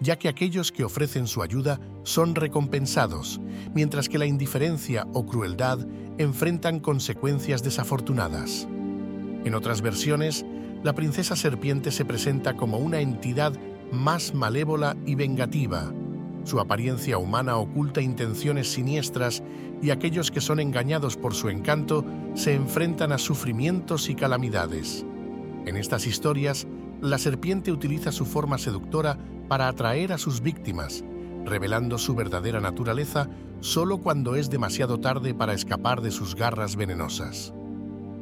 ya 0.00 0.16
que 0.18 0.28
aquellos 0.28 0.72
que 0.72 0.84
ofrecen 0.84 1.26
su 1.26 1.42
ayuda 1.42 1.80
son 2.02 2.34
recompensados, 2.34 3.40
mientras 3.74 4.08
que 4.08 4.18
la 4.18 4.26
indiferencia 4.26 5.06
o 5.12 5.26
crueldad 5.26 5.78
enfrentan 6.18 6.80
consecuencias 6.80 7.62
desafortunadas. 7.62 8.68
En 9.44 9.54
otras 9.54 9.82
versiones, 9.82 10.44
la 10.84 10.94
princesa 10.94 11.34
serpiente 11.34 11.90
se 11.90 12.04
presenta 12.04 12.54
como 12.54 12.76
una 12.76 13.00
entidad 13.00 13.54
más 13.90 14.34
malévola 14.34 14.96
y 15.06 15.14
vengativa. 15.14 15.90
Su 16.44 16.60
apariencia 16.60 17.16
humana 17.16 17.56
oculta 17.56 18.02
intenciones 18.02 18.70
siniestras 18.70 19.42
y 19.80 19.88
aquellos 19.88 20.30
que 20.30 20.42
son 20.42 20.60
engañados 20.60 21.16
por 21.16 21.34
su 21.34 21.48
encanto 21.48 22.04
se 22.34 22.54
enfrentan 22.54 23.12
a 23.12 23.18
sufrimientos 23.18 24.10
y 24.10 24.14
calamidades. 24.14 25.06
En 25.64 25.78
estas 25.78 26.06
historias, 26.06 26.66
la 27.00 27.16
serpiente 27.16 27.72
utiliza 27.72 28.12
su 28.12 28.26
forma 28.26 28.58
seductora 28.58 29.18
para 29.48 29.68
atraer 29.68 30.12
a 30.12 30.18
sus 30.18 30.42
víctimas, 30.42 31.02
revelando 31.46 31.96
su 31.96 32.14
verdadera 32.14 32.60
naturaleza 32.60 33.30
solo 33.60 34.02
cuando 34.02 34.36
es 34.36 34.50
demasiado 34.50 35.00
tarde 35.00 35.32
para 35.32 35.54
escapar 35.54 36.02
de 36.02 36.10
sus 36.10 36.34
garras 36.34 36.76
venenosas. 36.76 37.54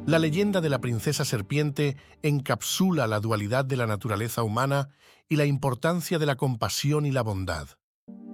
La 0.05 0.19
leyenda 0.19 0.59
de 0.59 0.69
la 0.69 0.81
princesa 0.81 1.23
serpiente 1.23 1.95
encapsula 2.23 3.07
la 3.07 3.21
dualidad 3.21 3.63
de 3.63 3.77
la 3.77 3.87
naturaleza 3.87 4.43
humana 4.43 4.89
y 5.29 5.37
la 5.37 5.45
importancia 5.45 6.19
de 6.19 6.25
la 6.25 6.35
compasión 6.35 7.05
y 7.05 7.11
la 7.11 7.21
bondad. 7.21 7.69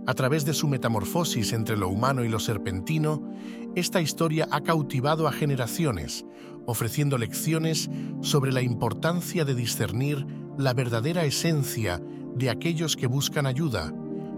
A 0.07 0.15
través 0.15 0.45
de 0.45 0.55
su 0.55 0.67
metamorfosis 0.67 1.53
entre 1.53 1.77
lo 1.77 1.87
humano 1.89 2.23
y 2.23 2.27
lo 2.27 2.39
serpentino, 2.39 3.31
esta 3.75 4.01
historia 4.01 4.47
ha 4.49 4.61
cautivado 4.61 5.27
a 5.27 5.31
generaciones, 5.31 6.25
ofreciendo 6.65 7.19
lecciones 7.19 7.87
sobre 8.21 8.51
la 8.51 8.63
importancia 8.63 9.45
de 9.45 9.53
discernir 9.53 10.25
la 10.57 10.73
verdadera 10.73 11.23
esencia 11.23 12.01
de 12.33 12.49
aquellos 12.49 12.95
que 12.95 13.05
buscan 13.05 13.45
ayuda, 13.45 13.93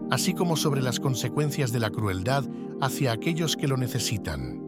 así 0.09 0.33
como 0.33 0.57
sobre 0.57 0.81
las 0.81 0.99
consecuencias 0.99 1.71
de 1.71 1.79
la 1.79 1.91
crueldad 1.91 2.43
hacia 2.81 3.13
aquellos 3.13 3.55
que 3.55 3.69
lo 3.69 3.77
necesitan. 3.77 4.60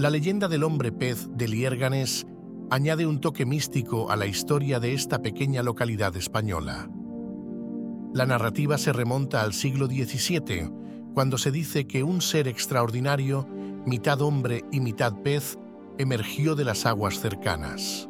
La 0.00 0.08
leyenda 0.08 0.48
del 0.48 0.62
hombre 0.62 0.92
pez 0.92 1.28
de 1.30 1.46
Liérganes 1.46 2.26
añade 2.70 3.04
un 3.04 3.20
toque 3.20 3.44
místico 3.44 4.10
a 4.10 4.16
la 4.16 4.24
historia 4.24 4.80
de 4.80 4.94
esta 4.94 5.20
pequeña 5.20 5.62
localidad 5.62 6.16
española. 6.16 6.88
La 8.14 8.24
narrativa 8.24 8.78
se 8.78 8.94
remonta 8.94 9.42
al 9.42 9.52
siglo 9.52 9.88
XVII, 9.88 10.72
cuando 11.12 11.36
se 11.36 11.50
dice 11.50 11.86
que 11.86 12.02
un 12.02 12.22
ser 12.22 12.48
extraordinario, 12.48 13.46
mitad 13.84 14.22
hombre 14.22 14.64
y 14.72 14.80
mitad 14.80 15.12
pez, 15.22 15.58
emergió 15.98 16.54
de 16.54 16.64
las 16.64 16.86
aguas 16.86 17.20
cercanas. 17.20 18.08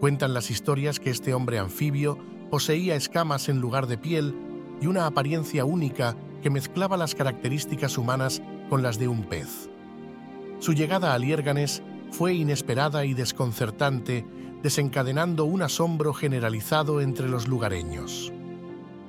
Cuentan 0.00 0.34
las 0.34 0.50
historias 0.50 0.98
que 0.98 1.10
este 1.10 1.32
hombre 1.32 1.60
anfibio 1.60 2.18
poseía 2.50 2.96
escamas 2.96 3.48
en 3.48 3.60
lugar 3.60 3.86
de 3.86 3.98
piel 3.98 4.34
y 4.80 4.88
una 4.88 5.06
apariencia 5.06 5.64
única 5.64 6.16
que 6.42 6.50
mezclaba 6.50 6.96
las 6.96 7.14
características 7.14 7.98
humanas 7.98 8.42
con 8.68 8.82
las 8.82 8.98
de 8.98 9.06
un 9.06 9.22
pez. 9.22 9.70
Su 10.58 10.72
llegada 10.72 11.14
a 11.14 11.18
Liérganes 11.18 11.82
fue 12.10 12.34
inesperada 12.34 13.04
y 13.04 13.14
desconcertante, 13.14 14.24
desencadenando 14.62 15.44
un 15.44 15.62
asombro 15.62 16.14
generalizado 16.14 17.00
entre 17.00 17.28
los 17.28 17.48
lugareños. 17.48 18.32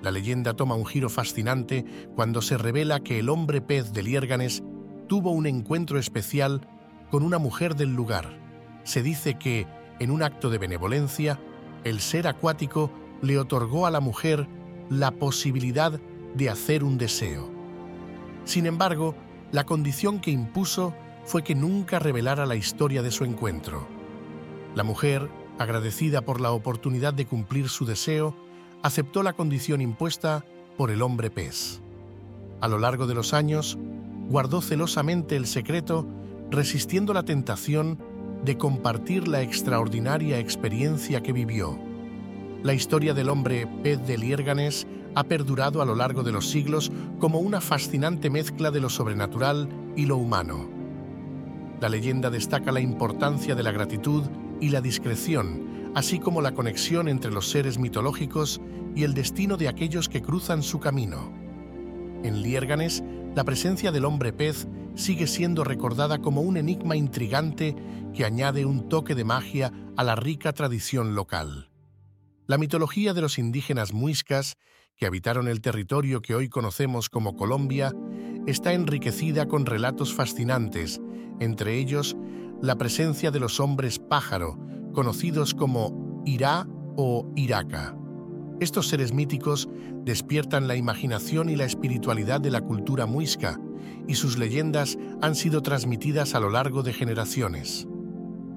La 0.02 0.12
leyenda 0.12 0.54
toma 0.54 0.76
un 0.76 0.86
giro 0.86 1.10
fascinante 1.10 1.86
cuando 2.16 2.42
se 2.42 2.58
revela 2.58 3.00
que 3.00 3.20
el 3.20 3.30
hombre 3.30 3.62
pez 3.62 3.94
de 3.94 4.04
Liérganes 4.04 4.64
tuvo 5.08 5.32
un 5.32 5.46
encuentro 5.46 5.98
especial 5.98 6.68
con 7.10 7.24
una 7.24 7.38
mujer 7.38 7.76
del 7.76 7.96
lugar. 7.96 8.38
Se 8.84 9.02
dice 9.02 9.36
que, 9.36 9.68
en 10.00 10.12
un 10.12 10.24
acto 10.24 10.50
de 10.50 10.58
benevolencia, 10.58 11.40
el 11.84 12.00
ser 12.00 12.28
acuático 12.28 12.92
le 13.22 13.40
otorgó 13.40 13.86
a 13.86 13.92
la 13.92 14.00
mujer 14.00 14.48
la 14.90 15.12
posibilidad 15.12 16.00
de 16.36 16.50
hacer 16.50 16.84
un 16.84 16.98
deseo. 16.98 17.50
Sin 18.44 18.66
embargo, 18.66 19.16
la 19.52 19.64
condición 19.64 20.20
que 20.20 20.32
impuso 20.32 20.94
fue 21.26 21.44
que 21.44 21.56
nunca 21.56 22.00
revelara 22.00 22.46
la 22.46 22.56
historia 22.56 23.02
de 23.02 23.12
su 23.12 23.26
encuentro. 23.26 23.88
La 24.76 24.84
mujer, 24.84 25.30
agradecida 25.58 26.22
por 26.22 26.40
la 26.40 26.52
oportunidad 26.52 27.14
de 27.14 27.26
cumplir 27.26 27.70
su 27.70 27.86
deseo, 27.86 28.36
aceptó 28.84 29.24
la 29.24 29.34
condición 29.34 29.82
impuesta 29.82 30.46
por 30.78 30.92
el 30.92 31.02
hombre 31.02 31.32
pez. 31.32 31.82
A 32.62 32.68
lo 32.68 32.78
largo 32.78 33.08
de 33.08 33.16
los 33.16 33.34
años, 33.34 33.78
guardó 34.30 34.62
celosamente 34.62 35.36
el 35.36 35.48
secreto, 35.48 36.06
resistiendo 36.52 37.14
la 37.14 37.24
tentación 37.24 37.98
de 38.44 38.58
compartir 38.58 39.28
la 39.28 39.42
extraordinaria 39.42 40.40
experiencia 40.40 41.24
que 41.24 41.34
vivió. 41.34 41.80
La 42.64 42.74
historia 42.74 43.14
del 43.14 43.30
hombre 43.30 43.68
pez 43.84 44.06
de 44.06 44.18
Liérganes 44.18 44.86
ha 45.16 45.24
perdurado 45.24 45.82
a 45.82 45.86
lo 45.86 45.96
largo 45.96 46.24
de 46.24 46.32
los 46.32 46.50
siglos 46.50 46.92
como 47.20 47.40
una 47.40 47.62
fascinante 47.62 48.30
mezcla 48.30 48.70
de 48.70 48.82
lo 48.82 48.90
sobrenatural 48.90 49.70
y 49.96 50.06
lo 50.06 50.18
humano. 50.18 50.75
La 51.80 51.90
leyenda 51.90 52.30
destaca 52.30 52.72
la 52.72 52.80
importancia 52.80 53.56
de 53.56 53.64
la 53.64 53.72
gratitud 53.72 54.24
y 54.60 54.70
la 54.70 54.82
discreción 54.82 55.76
así 55.96 56.20
como 56.20 56.42
la 56.42 56.54
conexión 56.54 57.08
entre 57.08 57.32
los 57.32 57.50
seres 57.50 57.80
mitológicos 57.80 58.62
y 58.96 59.04
el 59.04 59.14
destino 59.14 59.56
de 59.56 59.70
aquellos 59.70 60.10
que 60.10 60.22
cruzan 60.22 60.62
su 60.62 60.80
camino. 60.80 61.34
En 62.22 62.42
Liérganes, 62.42 63.02
la 63.34 63.46
presencia 63.46 63.94
del 63.94 64.04
hombre 64.04 64.34
pez 64.34 64.68
sigue 64.96 65.26
siendo 65.26 65.64
recordada 65.64 66.20
como 66.20 66.42
un 66.42 66.58
enigma 66.58 66.98
intrigante 66.98 67.76
que 68.14 68.26
añade 68.26 68.66
un 68.66 68.90
toque 68.90 69.16
de 69.16 69.24
magia 69.24 69.72
a 69.96 70.04
la 70.04 70.16
rica 70.16 70.52
tradición 70.52 71.16
local. 71.16 71.70
La 72.46 72.58
mitología 72.58 73.14
de 73.14 73.22
los 73.22 73.40
indígenas 73.40 73.94
muiscas, 73.94 74.58
que 74.98 75.06
habitaron 75.06 75.48
el 75.48 75.62
territorio 75.62 76.22
que 76.22 76.36
hoy 76.36 76.50
conocemos 76.50 77.10
como 77.10 77.38
Colombia, 77.38 77.94
está 78.48 78.74
enriquecida 78.74 79.48
con 79.48 79.66
relatos 79.66 80.14
fascinantes, 80.14 81.00
entre 81.40 81.78
ellos 81.78 82.16
la 82.62 82.78
presencia 82.78 83.32
de 83.32 83.40
los 83.40 83.60
hombres 83.60 84.00
pájaro, 84.00 84.58
conocidos 84.94 85.54
como 85.54 86.24
Irá 86.26 86.68
o 86.96 87.30
Iraca. 87.36 87.96
Estos 88.60 88.88
seres 88.88 89.14
míticos 89.14 89.68
despiertan 90.04 90.68
la 90.68 90.76
imaginación 90.76 91.50
y 91.50 91.56
la 91.56 91.66
espiritualidad 91.66 92.40
de 92.40 92.52
la 92.52 92.62
cultura 92.62 93.06
muisca, 93.06 93.60
y 94.08 94.16
sus 94.16 94.38
leyendas 94.38 94.98
han 95.22 95.36
sido 95.36 95.62
transmitidas 95.62 96.36
a 96.36 96.40
lo 96.40 96.50
largo 96.50 96.82
de 96.82 96.94
generaciones. 96.94 97.88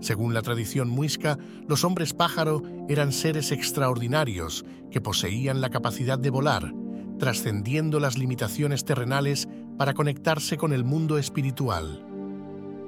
Según 0.01 0.33
la 0.33 0.43
tradición 0.43 0.89
muisca, 0.89 1.39
los 1.67 1.85
hombres 1.85 2.15
pájaro 2.15 2.63
eran 2.89 3.13
seres 3.13 3.51
extraordinarios 3.51 4.65
que 4.91 5.01
poseían 5.01 5.61
la 5.61 5.71
capacidad 5.71 6.19
de 6.19 6.31
volar, 6.31 6.73
trascendiendo 7.19 7.99
las 7.99 8.17
limitaciones 8.17 8.85
terrenales 8.85 9.49
para 9.77 9.95
conectarse 9.95 10.57
con 10.57 10.73
el 10.73 10.85
mundo 10.85 11.19
espiritual 11.19 12.08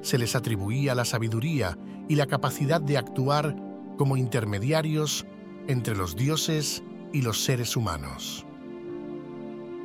se 0.03 0.19
les 0.19 0.35
atribuía 0.35 0.95
la 0.95 1.05
sabiduría 1.05 1.79
y 2.09 2.15
la 2.15 2.27
capacidad 2.27 2.81
de 2.81 2.99
actuar 2.99 3.57
como 3.97 4.17
intermediarios 4.17 5.27
entre 5.67 5.97
los 5.97 6.17
dioses 6.17 6.83
y 7.13 7.23
los 7.23 7.45
seres 7.45 7.77
humanos. 7.77 8.47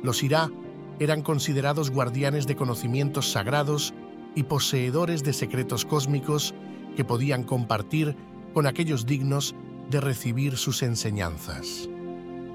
Los 0.02 0.22
Irá 0.22 0.50
eran 0.98 1.22
considerados 1.22 1.90
guardianes 1.90 2.46
de 2.46 2.56
conocimientos 2.56 3.30
sagrados 3.30 3.92
y 4.34 4.44
poseedores 4.44 5.22
de 5.22 5.32
secretos 5.32 5.84
cósmicos 5.84 6.54
que 6.96 7.04
podían 7.04 7.42
compartir 7.42 8.16
con 8.54 8.66
aquellos 8.66 9.06
dignos 9.06 9.54
de 9.90 10.00
recibir 10.00 10.56
sus 10.56 10.82
enseñanzas. 10.82 11.88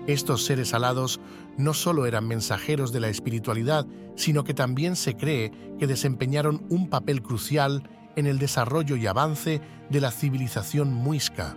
Estos 0.07 0.45
seres 0.45 0.73
alados 0.73 1.19
no 1.57 1.73
solo 1.73 2.05
eran 2.05 2.27
mensajeros 2.27 2.91
de 2.91 2.99
la 2.99 3.09
espiritualidad, 3.09 3.85
sino 4.15 4.43
que 4.43 4.53
también 4.53 4.95
se 4.95 5.15
cree 5.15 5.51
que 5.79 5.87
desempeñaron 5.87 6.65
un 6.69 6.89
papel 6.89 7.21
crucial 7.21 7.83
en 8.15 8.25
el 8.25 8.39
desarrollo 8.39 8.95
y 8.95 9.07
avance 9.07 9.61
de 9.89 10.01
la 10.01 10.11
civilización 10.11 10.91
muisca. 10.93 11.55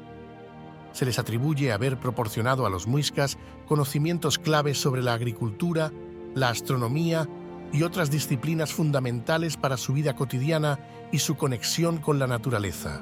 Se 0.93 1.05
les 1.05 1.19
atribuye 1.19 1.73
haber 1.73 1.99
proporcionado 1.99 2.67
a 2.67 2.71
los 2.71 2.87
muiscas 2.87 3.39
conocimientos 3.67 4.39
claves 4.39 4.79
sobre 4.79 5.03
la 5.03 5.15
agricultura, 5.15 5.91
la 6.35 6.51
astronomía 6.51 7.29
y 7.73 7.83
otras 7.83 8.11
disciplinas 8.11 8.73
fundamentales 8.73 9.57
para 9.57 9.77
su 9.77 9.95
vida 9.95 10.15
cotidiana 10.15 10.79
y 11.11 11.19
su 11.19 11.37
conexión 11.37 11.99
con 11.99 12.19
la 12.19 12.27
naturaleza. 12.27 13.01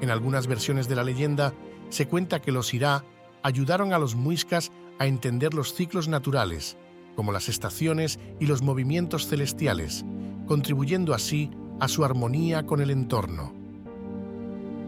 En 0.00 0.10
algunas 0.10 0.46
versiones 0.46 0.88
de 0.88 0.96
la 0.96 1.04
leyenda, 1.04 1.54
se 1.88 2.06
cuenta 2.06 2.40
que 2.40 2.52
los 2.52 2.74
Irá 2.74 3.04
ayudaron 3.48 3.94
a 3.94 3.98
los 3.98 4.14
muiscas 4.14 4.70
a 4.98 5.06
entender 5.06 5.54
los 5.54 5.72
ciclos 5.72 6.06
naturales, 6.06 6.76
como 7.16 7.32
las 7.32 7.48
estaciones 7.48 8.20
y 8.38 8.44
los 8.44 8.60
movimientos 8.60 9.26
celestiales, 9.26 10.04
contribuyendo 10.46 11.14
así 11.14 11.50
a 11.80 11.88
su 11.88 12.04
armonía 12.04 12.66
con 12.66 12.82
el 12.82 12.90
entorno. 12.90 13.54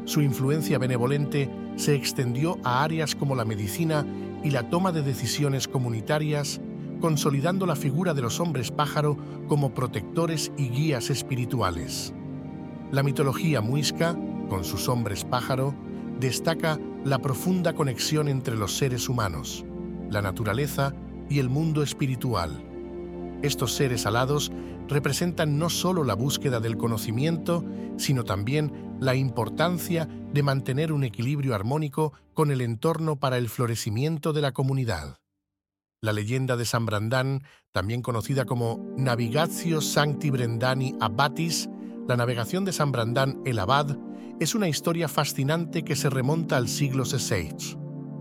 Su 0.04 0.20
influencia 0.20 0.78
benevolente 0.78 1.50
se 1.76 1.94
extendió 1.94 2.58
a 2.62 2.82
áreas 2.84 3.14
como 3.14 3.34
la 3.34 3.46
medicina 3.46 4.04
y 4.44 4.50
la 4.50 4.68
toma 4.68 4.92
de 4.92 5.00
decisiones 5.00 5.66
comunitarias, 5.66 6.60
consolidando 7.00 7.64
la 7.64 7.76
figura 7.76 8.12
de 8.12 8.20
los 8.20 8.40
hombres 8.40 8.70
pájaro 8.70 9.16
como 9.48 9.72
protectores 9.72 10.52
y 10.58 10.68
guías 10.68 11.08
espirituales. 11.08 12.12
La 12.92 13.02
mitología 13.02 13.62
muisca, 13.62 14.18
con 14.50 14.64
sus 14.64 14.86
hombres 14.90 15.24
pájaro, 15.24 15.74
destaca 16.18 16.78
la 17.04 17.18
profunda 17.18 17.72
conexión 17.72 18.28
entre 18.28 18.56
los 18.56 18.76
seres 18.76 19.08
humanos, 19.08 19.64
la 20.10 20.20
naturaleza 20.20 20.94
y 21.30 21.38
el 21.38 21.48
mundo 21.48 21.82
espiritual. 21.82 22.62
Estos 23.42 23.72
seres 23.72 24.04
alados 24.04 24.52
representan 24.88 25.58
no 25.58 25.70
solo 25.70 26.04
la 26.04 26.14
búsqueda 26.14 26.60
del 26.60 26.76
conocimiento, 26.76 27.64
sino 27.96 28.24
también 28.24 28.96
la 29.00 29.14
importancia 29.14 30.08
de 30.32 30.42
mantener 30.42 30.92
un 30.92 31.04
equilibrio 31.04 31.54
armónico 31.54 32.12
con 32.34 32.50
el 32.50 32.60
entorno 32.60 33.16
para 33.16 33.38
el 33.38 33.48
florecimiento 33.48 34.32
de 34.32 34.42
la 34.42 34.52
comunidad. 34.52 35.16
La 36.02 36.12
leyenda 36.12 36.56
de 36.56 36.64
San 36.64 36.86
Brandán, 36.86 37.44
también 37.72 38.02
conocida 38.02 38.44
como 38.44 38.94
Navigatio 38.96 39.80
Sancti 39.80 40.30
Brendani 40.30 40.94
Abbatis, 41.00 41.68
la 42.08 42.16
navegación 42.16 42.64
de 42.64 42.72
San 42.72 42.90
Brandán 42.90 43.40
el 43.44 43.58
Abad, 43.58 43.96
es 44.40 44.54
una 44.54 44.68
historia 44.68 45.06
fascinante 45.06 45.82
que 45.84 45.94
se 45.94 46.08
remonta 46.08 46.56
al 46.56 46.66
siglo 46.66 47.04
XVI. 47.04 47.76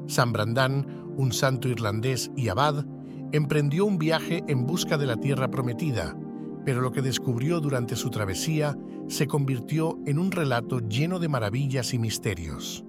San 0.07 0.33
Brandán, 0.33 0.85
un 1.15 1.31
santo 1.31 1.69
irlandés 1.69 2.29
y 2.35 2.49
abad, 2.49 2.85
emprendió 3.31 3.85
un 3.85 3.97
viaje 3.97 4.43
en 4.49 4.65
busca 4.65 4.97
de 4.97 5.05
la 5.05 5.15
tierra 5.15 5.49
prometida, 5.49 6.17
pero 6.65 6.81
lo 6.81 6.91
que 6.91 7.01
descubrió 7.01 7.61
durante 7.61 7.95
su 7.95 8.09
travesía 8.09 8.77
se 9.07 9.27
convirtió 9.27 9.97
en 10.05 10.19
un 10.19 10.31
relato 10.31 10.81
lleno 10.81 11.19
de 11.19 11.29
maravillas 11.29 11.93
y 11.93 11.99
misterios. 11.99 12.83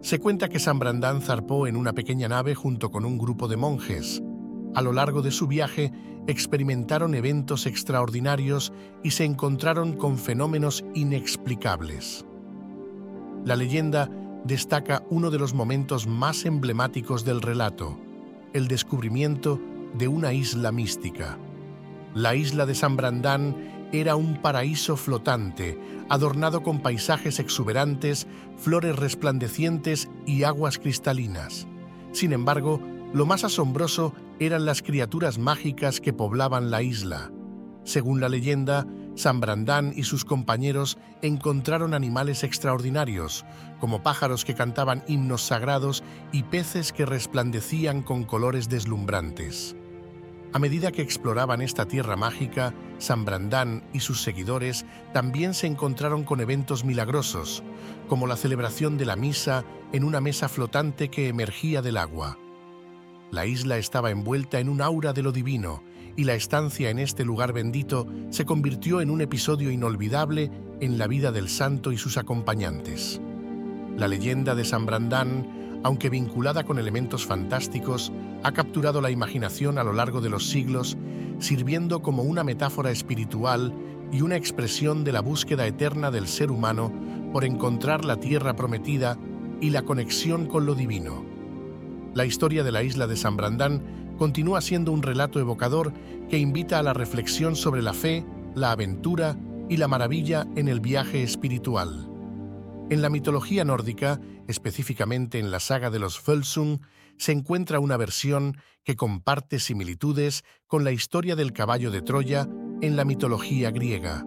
Se 0.00 0.18
cuenta 0.18 0.48
que 0.48 0.58
San 0.58 0.78
Brandán 0.78 1.20
zarpó 1.20 1.66
en 1.66 1.76
una 1.76 1.92
pequeña 1.92 2.28
nave 2.28 2.54
junto 2.54 2.90
con 2.90 3.04
un 3.04 3.18
grupo 3.18 3.46
de 3.46 3.58
monjes. 3.58 4.22
A 4.74 4.80
lo 4.80 4.94
largo 4.94 5.20
de 5.20 5.32
su 5.32 5.46
viaje 5.46 5.92
experimentaron 6.26 7.14
eventos 7.14 7.66
extraordinarios 7.66 8.72
y 9.02 9.10
se 9.10 9.24
encontraron 9.24 9.92
con 9.92 10.16
fenómenos 10.16 10.82
inexplicables. 10.94 12.24
La 13.44 13.56
leyenda 13.56 14.08
destaca 14.44 15.02
uno 15.10 15.30
de 15.30 15.38
los 15.38 15.52
momentos 15.52 16.06
más 16.06 16.46
emblemáticos 16.46 17.26
del 17.26 17.42
relato, 17.42 17.98
el 18.54 18.68
descubrimiento 18.68 19.60
de 19.92 20.08
una 20.08 20.32
isla 20.32 20.72
mística. 20.72 21.38
La 22.14 22.34
isla 22.34 22.64
de 22.64 22.74
San 22.74 22.96
Brandán 22.96 23.88
era 23.92 24.16
un 24.16 24.40
paraíso 24.40 24.96
flotante, 24.96 25.78
adornado 26.08 26.62
con 26.62 26.80
paisajes 26.80 27.38
exuberantes, 27.38 28.26
flores 28.56 28.96
resplandecientes 28.96 30.08
y 30.26 30.44
aguas 30.44 30.78
cristalinas. 30.78 31.66
Sin 32.12 32.32
embargo, 32.32 32.80
lo 33.12 33.26
más 33.26 33.44
asombroso 33.44 34.14
eran 34.40 34.64
las 34.64 34.80
criaturas 34.80 35.38
mágicas 35.38 36.00
que 36.00 36.14
poblaban 36.14 36.70
la 36.70 36.82
isla. 36.82 37.30
Según 37.84 38.20
la 38.20 38.30
leyenda, 38.30 38.86
San 39.14 39.40
Brandán 39.40 39.92
y 39.96 40.02
sus 40.02 40.24
compañeros 40.24 40.98
encontraron 41.22 41.94
animales 41.94 42.42
extraordinarios, 42.42 43.44
como 43.80 44.02
pájaros 44.02 44.44
que 44.44 44.54
cantaban 44.54 45.04
himnos 45.06 45.42
sagrados 45.42 46.02
y 46.32 46.42
peces 46.42 46.92
que 46.92 47.06
resplandecían 47.06 48.02
con 48.02 48.24
colores 48.24 48.68
deslumbrantes. 48.68 49.76
A 50.52 50.58
medida 50.58 50.92
que 50.92 51.02
exploraban 51.02 51.60
esta 51.62 51.86
tierra 51.86 52.16
mágica, 52.16 52.72
San 52.98 53.24
Brandán 53.24 53.82
y 53.92 54.00
sus 54.00 54.22
seguidores 54.22 54.84
también 55.12 55.52
se 55.52 55.66
encontraron 55.66 56.22
con 56.22 56.40
eventos 56.40 56.84
milagrosos, 56.84 57.64
como 58.08 58.26
la 58.26 58.36
celebración 58.36 58.96
de 58.96 59.04
la 59.04 59.16
misa 59.16 59.64
en 59.92 60.04
una 60.04 60.20
mesa 60.20 60.48
flotante 60.48 61.08
que 61.08 61.28
emergía 61.28 61.82
del 61.82 61.96
agua. 61.96 62.38
La 63.32 63.46
isla 63.46 63.78
estaba 63.78 64.12
envuelta 64.12 64.60
en 64.60 64.68
un 64.68 64.80
aura 64.80 65.12
de 65.12 65.22
lo 65.22 65.32
divino, 65.32 65.82
y 66.16 66.24
la 66.24 66.34
estancia 66.34 66.90
en 66.90 66.98
este 66.98 67.24
lugar 67.24 67.52
bendito 67.52 68.06
se 68.30 68.44
convirtió 68.44 69.00
en 69.00 69.10
un 69.10 69.20
episodio 69.20 69.70
inolvidable 69.70 70.50
en 70.80 70.98
la 70.98 71.06
vida 71.06 71.32
del 71.32 71.48
santo 71.48 71.92
y 71.92 71.98
sus 71.98 72.16
acompañantes. 72.16 73.20
La 73.96 74.08
leyenda 74.08 74.54
de 74.54 74.64
San 74.64 74.86
Brandán, 74.86 75.80
aunque 75.84 76.10
vinculada 76.10 76.64
con 76.64 76.78
elementos 76.78 77.26
fantásticos, 77.26 78.12
ha 78.42 78.52
capturado 78.52 79.00
la 79.00 79.10
imaginación 79.10 79.78
a 79.78 79.84
lo 79.84 79.92
largo 79.92 80.20
de 80.20 80.30
los 80.30 80.48
siglos, 80.48 80.96
sirviendo 81.38 82.02
como 82.02 82.22
una 82.22 82.44
metáfora 82.44 82.90
espiritual 82.90 83.72
y 84.12 84.20
una 84.20 84.36
expresión 84.36 85.04
de 85.04 85.12
la 85.12 85.20
búsqueda 85.20 85.66
eterna 85.66 86.10
del 86.10 86.28
ser 86.28 86.50
humano 86.50 86.92
por 87.32 87.44
encontrar 87.44 88.04
la 88.04 88.20
tierra 88.20 88.54
prometida 88.54 89.18
y 89.60 89.70
la 89.70 89.82
conexión 89.82 90.46
con 90.46 90.66
lo 90.66 90.74
divino. 90.74 91.24
La 92.14 92.24
historia 92.24 92.62
de 92.62 92.70
la 92.70 92.82
isla 92.82 93.06
de 93.06 93.16
San 93.16 93.36
Brandán 93.36 94.03
continúa 94.16 94.60
siendo 94.60 94.92
un 94.92 95.02
relato 95.02 95.40
evocador 95.40 95.92
que 96.28 96.38
invita 96.38 96.78
a 96.78 96.82
la 96.82 96.92
reflexión 96.92 97.56
sobre 97.56 97.82
la 97.82 97.92
fe, 97.92 98.24
la 98.54 98.72
aventura 98.72 99.36
y 99.68 99.76
la 99.76 99.88
maravilla 99.88 100.46
en 100.56 100.68
el 100.68 100.80
viaje 100.80 101.22
espiritual. 101.22 102.10
En 102.90 103.00
la 103.00 103.08
mitología 103.08 103.64
nórdica, 103.64 104.20
específicamente 104.46 105.38
en 105.38 105.50
la 105.50 105.60
saga 105.60 105.90
de 105.90 105.98
los 105.98 106.22
Völsung, 106.24 106.80
se 107.16 107.32
encuentra 107.32 107.80
una 107.80 107.96
versión 107.96 108.58
que 108.84 108.96
comparte 108.96 109.58
similitudes 109.58 110.44
con 110.66 110.84
la 110.84 110.92
historia 110.92 111.36
del 111.36 111.52
caballo 111.52 111.90
de 111.90 112.02
Troya 112.02 112.48
en 112.82 112.96
la 112.96 113.04
mitología 113.04 113.70
griega. 113.70 114.24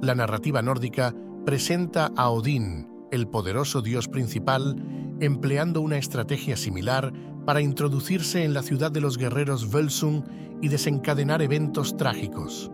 La 0.00 0.14
narrativa 0.14 0.62
nórdica 0.62 1.14
presenta 1.44 2.10
a 2.16 2.30
Odín, 2.30 2.88
el 3.10 3.28
poderoso 3.28 3.82
dios 3.82 4.08
principal, 4.08 5.03
empleando 5.24 5.80
una 5.80 5.98
estrategia 5.98 6.56
similar 6.56 7.12
para 7.44 7.60
introducirse 7.60 8.44
en 8.44 8.54
la 8.54 8.62
ciudad 8.62 8.90
de 8.90 9.00
los 9.00 9.18
guerreros 9.18 9.70
Völsung 9.70 10.24
y 10.62 10.68
desencadenar 10.68 11.42
eventos 11.42 11.96
trágicos. 11.96 12.70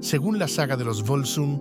Según 0.00 0.38
la 0.38 0.48
saga 0.48 0.76
de 0.76 0.84
los 0.84 1.06
Volsung, 1.06 1.60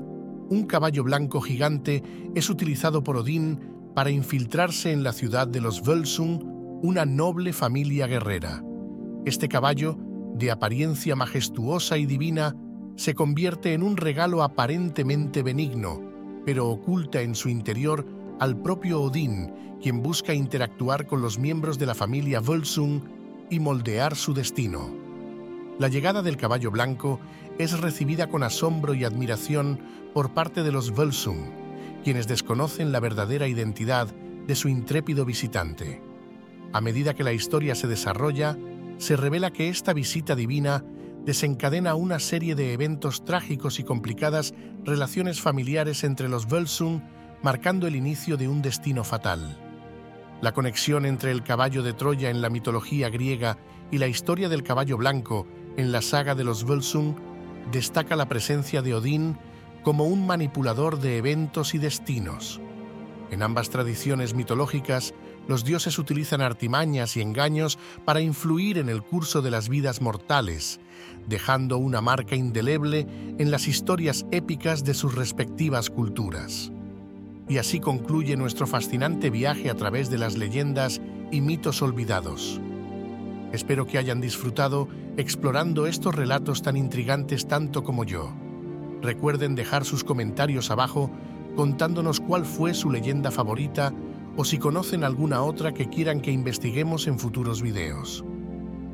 un 0.49 0.65
caballo 0.65 1.03
blanco 1.03 1.39
gigante 1.39 2.03
es 2.35 2.49
utilizado 2.49 3.03
por 3.03 3.15
Odín 3.15 3.59
para 3.95 4.11
infiltrarse 4.11 4.91
en 4.91 5.03
la 5.03 5.13
ciudad 5.13 5.47
de 5.47 5.61
los 5.61 5.81
Völsung, 5.81 6.43
una 6.81 7.05
noble 7.05 7.53
familia 7.53 8.07
guerrera. 8.07 8.61
Este 9.25 9.47
caballo, 9.47 9.97
de 10.35 10.51
apariencia 10.51 11.15
majestuosa 11.15 11.97
y 11.97 12.05
divina, 12.05 12.55
se 12.95 13.13
convierte 13.13 13.73
en 13.73 13.83
un 13.83 13.95
regalo 13.95 14.43
aparentemente 14.43 15.41
benigno, 15.43 16.01
pero 16.45 16.69
oculta 16.69 17.21
en 17.21 17.35
su 17.35 17.47
interior 17.47 18.05
al 18.39 18.57
propio 18.57 19.01
Odín, 19.01 19.53
quien 19.81 20.01
busca 20.01 20.33
interactuar 20.33 21.07
con 21.07 21.21
los 21.21 21.37
miembros 21.37 21.77
de 21.77 21.85
la 21.85 21.95
familia 21.95 22.39
Volsung 22.39 23.01
y 23.49 23.59
moldear 23.59 24.15
su 24.15 24.33
destino. 24.33 24.89
La 25.79 25.87
llegada 25.87 26.21
del 26.21 26.37
caballo 26.37 26.71
blanco 26.71 27.19
es 27.57 27.79
recibida 27.79 28.27
con 28.27 28.43
asombro 28.43 28.93
y 28.93 29.03
admiración 29.03 29.79
por 30.13 30.33
parte 30.33 30.63
de 30.63 30.71
los 30.71 30.91
Volsung, 30.91 31.49
quienes 32.03 32.27
desconocen 32.27 32.91
la 32.91 32.99
verdadera 32.99 33.47
identidad 33.47 34.07
de 34.47 34.55
su 34.55 34.69
intrépido 34.69 35.25
visitante. 35.25 36.01
A 36.73 36.81
medida 36.81 37.13
que 37.13 37.23
la 37.23 37.33
historia 37.33 37.75
se 37.75 37.87
desarrolla, 37.87 38.57
se 38.97 39.15
revela 39.15 39.51
que 39.51 39.69
esta 39.69 39.93
visita 39.93 40.35
divina 40.35 40.83
desencadena 41.25 41.95
una 41.95 42.19
serie 42.19 42.55
de 42.55 42.73
eventos 42.73 43.23
trágicos 43.23 43.79
y 43.79 43.83
complicadas 43.83 44.53
relaciones 44.83 45.41
familiares 45.41 46.03
entre 46.03 46.29
los 46.29 46.47
Volsung 46.47 47.01
marcando 47.43 47.87
el 47.87 47.95
inicio 47.97 48.37
de 48.37 48.47
un 48.47 48.61
destino 48.61 49.03
fatal. 49.03 49.59
La 50.41 50.53
conexión 50.53 51.05
entre 51.05 51.31
el 51.31 51.43
caballo 51.43 51.83
de 51.83 51.91
Troya 51.91 52.29
en 52.29 52.41
la 52.41 52.49
mitología 52.49 53.09
griega 53.09 53.57
y 53.91 53.97
la 53.97 54.07
historia 54.07 54.47
del 54.47 54.63
caballo 54.63 54.97
blanco 54.97 55.45
en 55.75 55.91
la 55.91 56.01
saga 56.01 56.35
de 56.35 56.45
los 56.45 56.63
Völsung 56.63 57.15
destaca 57.71 58.15
la 58.15 58.29
presencia 58.29 58.81
de 58.81 58.95
Odín 58.95 59.37
como 59.83 60.05
un 60.05 60.25
manipulador 60.25 60.99
de 60.99 61.17
eventos 61.17 61.75
y 61.75 61.79
destinos. 61.79 62.61
En 63.29 63.43
ambas 63.43 63.69
tradiciones 63.69 64.33
mitológicas, 64.33 65.13
los 65.47 65.65
dioses 65.65 65.99
utilizan 65.99 66.39
artimañas 66.39 67.17
y 67.17 67.21
engaños 67.21 67.77
para 68.05 68.21
influir 68.21 68.77
en 68.77 68.87
el 68.87 69.01
curso 69.01 69.41
de 69.41 69.51
las 69.51 69.67
vidas 69.67 70.01
mortales, 70.01 70.79
dejando 71.27 71.77
una 71.77 71.99
marca 71.99 72.35
indeleble 72.35 73.05
en 73.37 73.51
las 73.51 73.67
historias 73.67 74.25
épicas 74.31 74.85
de 74.85 74.93
sus 74.93 75.15
respectivas 75.15 75.89
culturas. 75.89 76.71
Y 77.53 77.59
así 77.59 77.79
concluye 77.79 78.35
nuestro 78.35 78.65
fascinante 78.65 79.29
viaje 79.29 79.69
a 79.69 79.75
través 79.75 80.09
de 80.09 80.17
las 80.17 80.35
leyendas 80.35 81.01
y 81.29 81.39
mitos 81.39 81.83
olvidados. 81.83 82.59
Espero 83.51 83.85
que 83.85 83.99
hayan 83.99 84.21
disfrutado 84.21 84.87
explorando 85.17 85.85
estos 85.85 86.15
relatos 86.15 86.63
tan 86.63 86.77
intrigantes 86.77 87.47
tanto 87.47 87.83
como 87.83 88.05
yo. 88.05 88.33
Recuerden 89.03 89.53
dejar 89.53 89.85
sus 89.85 90.03
comentarios 90.03 90.71
abajo 90.71 91.11
contándonos 91.55 92.19
cuál 92.19 92.43
fue 92.43 92.73
su 92.73 92.89
leyenda 92.89 93.29
favorita 93.29 93.93
o 94.35 94.45
si 94.45 94.57
conocen 94.57 95.03
alguna 95.03 95.43
otra 95.43 95.75
que 95.75 95.89
quieran 95.89 96.21
que 96.21 96.31
investiguemos 96.31 97.05
en 97.05 97.19
futuros 97.19 97.61
videos. 97.61 98.25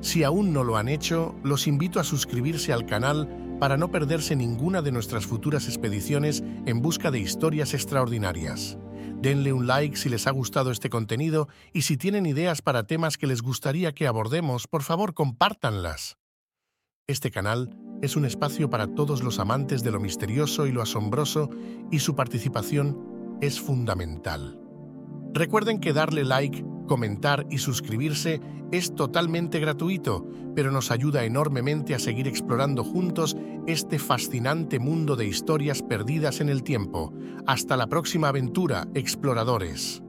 Si 0.02 0.26
aún 0.26 0.52
no 0.52 0.65
lo 0.65 0.76
han 0.76 0.89
hecho, 0.89 1.34
los 1.43 1.65
invito 1.65 1.98
a 2.02 2.04
suscribirse 2.04 2.74
al 2.74 2.86
canal 2.86 3.30
para 3.60 3.78
no 3.78 3.91
perderse 3.91 4.36
ninguna 4.36 4.82
de 4.82 4.91
nuestras 4.91 5.26
futuras 5.26 5.67
expediciones 5.67 6.43
en 6.65 6.82
busca 6.82 7.12
de 7.12 7.19
historias 7.19 7.74
extraordinarias. 7.74 8.78
Denle 9.22 9.52
un 9.52 9.67
like 9.67 9.98
si 9.98 10.08
les 10.08 10.28
ha 10.28 10.32
gustado 10.32 10.72
este 10.72 10.89
contenido 10.89 11.50
y 11.74 11.82
si 11.82 11.98
tienen 11.98 12.26
ideas 12.26 12.62
para 12.62 12.84
temas 12.84 13.17
que 13.17 13.28
les 13.28 13.41
gustaría 13.41 13.93
que 13.93 14.08
abordemos, 14.08 14.67
por 14.67 14.82
favor 14.82 15.13
compártanlas. 15.13 16.17
Este 17.08 17.32
canal 17.32 17.76
es 18.02 18.15
un 18.15 18.24
espacio 18.24 18.69
para 18.69 18.88
todos 18.88 19.24
los 19.24 19.39
amantes 19.39 19.84
de 19.84 19.91
lo 19.91 20.00
misterioso 20.00 20.67
y 20.67 20.72
lo 20.72 20.82
asombroso 20.82 21.50
y 21.91 22.00
su 22.00 22.15
participación 22.15 23.38
es 23.41 23.60
fundamental. 23.60 24.60
Recuerden 25.34 25.80
que 25.80 25.91
darle 25.91 26.24
like, 26.24 26.63
comentar 26.89 27.45
y 27.49 27.60
suscribirse 27.60 28.41
es 28.73 28.93
totalmente 28.93 29.60
gratuito, 29.60 30.28
pero 30.56 30.71
nos 30.71 30.91
ayuda 30.91 31.23
enormemente 31.23 31.95
a 31.95 31.99
seguir 31.99 32.28
explorando 32.28 32.84
juntos 32.84 33.38
este 33.67 33.99
fascinante 33.99 34.80
mundo 34.80 35.15
de 35.15 35.25
historias 35.25 35.82
perdidas 35.82 36.41
en 36.41 36.49
el 36.49 36.63
tiempo. 36.63 37.13
Hasta 37.47 37.78
la 37.78 37.88
próxima 37.88 38.28
aventura, 38.28 38.88
exploradores. 38.93 40.04